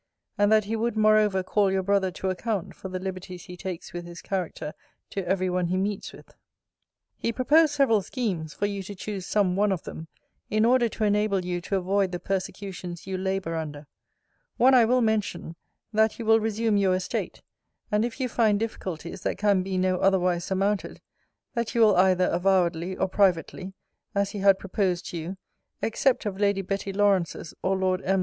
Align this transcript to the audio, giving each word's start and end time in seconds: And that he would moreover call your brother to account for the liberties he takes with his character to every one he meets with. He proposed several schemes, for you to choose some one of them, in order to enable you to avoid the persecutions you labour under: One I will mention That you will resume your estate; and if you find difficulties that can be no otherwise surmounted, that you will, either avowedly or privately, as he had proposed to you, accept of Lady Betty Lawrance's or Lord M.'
And 0.35 0.51
that 0.51 0.63
he 0.63 0.75
would 0.75 0.97
moreover 0.97 1.43
call 1.43 1.71
your 1.71 1.83
brother 1.83 2.09
to 2.09 2.31
account 2.31 2.73
for 2.73 2.89
the 2.89 2.97
liberties 2.97 3.43
he 3.43 3.55
takes 3.55 3.93
with 3.93 4.03
his 4.03 4.19
character 4.19 4.73
to 5.11 5.23
every 5.27 5.47
one 5.47 5.67
he 5.67 5.77
meets 5.77 6.11
with. 6.11 6.33
He 7.19 7.31
proposed 7.31 7.75
several 7.75 8.01
schemes, 8.01 8.51
for 8.51 8.65
you 8.65 8.81
to 8.81 8.95
choose 8.95 9.27
some 9.27 9.55
one 9.55 9.71
of 9.71 9.83
them, 9.83 10.07
in 10.49 10.65
order 10.65 10.89
to 10.89 11.03
enable 11.03 11.45
you 11.45 11.61
to 11.61 11.75
avoid 11.75 12.11
the 12.11 12.19
persecutions 12.19 13.05
you 13.05 13.15
labour 13.15 13.53
under: 13.53 13.85
One 14.57 14.73
I 14.73 14.85
will 14.85 15.01
mention 15.01 15.55
That 15.93 16.17
you 16.17 16.25
will 16.25 16.39
resume 16.39 16.77
your 16.77 16.95
estate; 16.95 17.43
and 17.91 18.03
if 18.03 18.19
you 18.19 18.27
find 18.27 18.59
difficulties 18.59 19.21
that 19.21 19.37
can 19.37 19.61
be 19.61 19.77
no 19.77 19.99
otherwise 19.99 20.45
surmounted, 20.45 20.99
that 21.53 21.75
you 21.75 21.81
will, 21.81 21.95
either 21.95 22.25
avowedly 22.25 22.97
or 22.97 23.07
privately, 23.07 23.73
as 24.15 24.31
he 24.31 24.39
had 24.39 24.57
proposed 24.57 25.05
to 25.11 25.17
you, 25.17 25.37
accept 25.83 26.25
of 26.25 26.39
Lady 26.39 26.63
Betty 26.63 26.91
Lawrance's 26.91 27.53
or 27.61 27.75
Lord 27.75 28.01
M.' 28.03 28.19